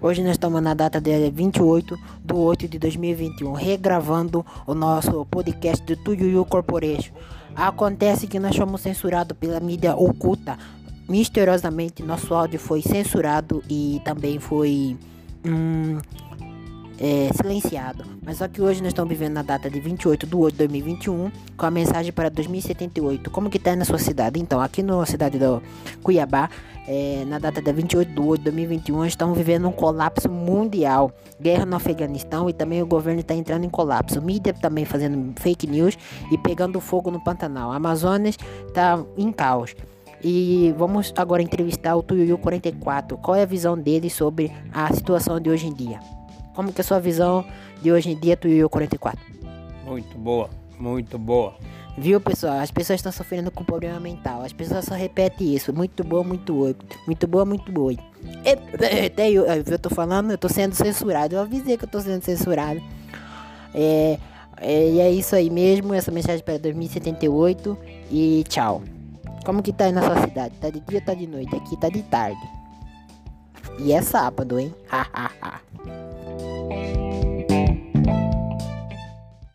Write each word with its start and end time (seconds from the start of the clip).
Hoje 0.00 0.22
nós 0.22 0.32
estamos 0.32 0.62
na 0.62 0.74
data 0.74 1.00
de 1.00 1.28
28 1.28 1.98
de 2.24 2.32
8 2.32 2.68
de 2.68 2.78
2021, 2.78 3.52
regravando 3.52 4.46
o 4.64 4.72
nosso 4.72 5.26
podcast 5.26 5.84
do 5.84 5.96
Tuyuyu 5.96 6.44
Corporation. 6.44 7.12
Acontece 7.56 8.28
que 8.28 8.38
nós 8.38 8.56
fomos 8.56 8.80
censurados 8.80 9.36
pela 9.36 9.58
mídia 9.58 9.96
oculta. 9.96 10.56
Misteriosamente, 11.08 12.04
nosso 12.04 12.32
áudio 12.32 12.60
foi 12.60 12.80
censurado 12.80 13.60
e 13.68 14.00
também 14.04 14.38
foi 14.38 14.96
hum, 15.44 15.98
é, 17.00 17.30
silenciado. 17.34 18.04
Mas 18.24 18.38
só 18.38 18.48
que 18.48 18.60
hoje 18.60 18.80
nós 18.82 18.88
estamos 18.88 19.08
vivendo 19.10 19.34
na 19.34 19.42
data 19.42 19.70
de 19.70 19.80
28 19.80 20.26
de 20.26 20.36
8 20.36 20.52
de 20.52 20.58
2021 20.58 21.30
com 21.56 21.66
a 21.66 21.70
mensagem 21.70 22.12
para 22.12 22.28
2078. 22.28 23.30
Como 23.30 23.48
que 23.48 23.58
tá 23.58 23.74
na 23.76 23.84
sua 23.84 23.98
cidade? 23.98 24.40
Então, 24.40 24.60
aqui 24.60 24.82
na 24.82 25.04
cidade 25.06 25.38
do 25.38 25.62
Cuiabá, 26.02 26.50
é, 26.86 27.24
na 27.26 27.38
data 27.38 27.60
de 27.60 27.72
28 27.72 28.12
de 28.12 28.20
8 28.20 28.38
de 28.38 28.44
2021, 28.44 29.04
estamos 29.06 29.36
vivendo 29.36 29.68
um 29.68 29.72
colapso 29.72 30.28
mundial. 30.28 31.12
Guerra 31.40 31.64
no 31.64 31.76
Afeganistão 31.76 32.50
e 32.50 32.52
também 32.52 32.82
o 32.82 32.86
governo 32.86 33.20
está 33.20 33.34
entrando 33.34 33.64
em 33.64 33.70
colapso. 33.70 34.20
Mídia 34.20 34.52
também 34.52 34.84
fazendo 34.84 35.32
fake 35.40 35.66
news 35.66 35.96
e 36.32 36.38
pegando 36.38 36.80
fogo 36.80 37.10
no 37.10 37.20
Pantanal. 37.20 37.70
A 37.70 37.76
Amazonas 37.76 38.36
está 38.66 39.04
em 39.16 39.30
caos. 39.30 39.74
E 40.22 40.74
vamos 40.76 41.12
agora 41.16 41.40
entrevistar 41.40 41.94
o 41.94 42.02
Tuiuiu 42.02 42.36
44. 42.38 43.16
Qual 43.18 43.36
é 43.36 43.42
a 43.42 43.46
visão 43.46 43.78
dele 43.78 44.10
sobre 44.10 44.52
a 44.72 44.92
situação 44.92 45.38
de 45.38 45.48
hoje 45.48 45.68
em 45.68 45.72
dia? 45.72 46.00
Como 46.58 46.72
que 46.72 46.80
é 46.80 46.82
a 46.82 46.84
sua 46.84 46.98
visão 46.98 47.44
de 47.80 47.92
hoje 47.92 48.10
em 48.10 48.18
dia, 48.18 48.36
Tuiuiu 48.36 48.68
44? 48.68 49.20
Muito 49.86 50.18
boa, 50.18 50.50
muito 50.76 51.16
boa. 51.16 51.54
Viu, 51.96 52.20
pessoal? 52.20 52.58
As 52.58 52.72
pessoas 52.72 52.98
estão 52.98 53.12
sofrendo 53.12 53.48
com 53.48 53.62
problema 53.62 54.00
mental. 54.00 54.42
As 54.42 54.52
pessoas 54.52 54.84
só 54.84 54.96
repetem 54.96 55.54
isso. 55.54 55.72
Muito 55.72 56.02
boa, 56.02 56.24
muito 56.24 56.52
boa. 56.52 56.74
Muito 57.06 57.28
boa, 57.28 57.44
muito 57.44 57.70
boa. 57.70 57.94
Até 59.06 59.30
eu, 59.30 59.44
eu 59.46 59.78
tô 59.78 59.88
falando, 59.88 60.32
eu 60.32 60.36
tô 60.36 60.48
sendo 60.48 60.74
censurado. 60.74 61.36
Eu 61.36 61.42
avisei 61.42 61.76
que 61.76 61.84
eu 61.84 61.88
tô 61.88 62.00
sendo 62.00 62.24
censurado. 62.24 62.82
É, 63.72 64.18
é, 64.56 64.90
e 64.90 64.98
é 64.98 65.12
isso 65.12 65.36
aí 65.36 65.50
mesmo. 65.50 65.94
Essa 65.94 66.10
mensagem 66.10 66.44
para 66.44 66.58
2078. 66.58 67.78
E 68.10 68.42
tchau. 68.48 68.82
Como 69.46 69.62
que 69.62 69.72
tá 69.72 69.84
aí 69.84 69.92
na 69.92 70.02
sua 70.02 70.22
cidade? 70.22 70.56
Tá 70.60 70.70
de 70.70 70.80
dia 70.80 70.98
ou 70.98 71.04
tá 71.04 71.14
de 71.14 71.28
noite? 71.28 71.54
Aqui 71.54 71.76
tá 71.76 71.88
de 71.88 72.02
tarde. 72.02 72.50
E 73.78 73.92
é 73.92 74.02
sábado, 74.02 74.58
hein? 74.58 74.74
Hahaha. 74.88 76.07